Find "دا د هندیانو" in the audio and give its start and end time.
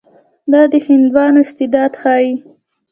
0.51-1.39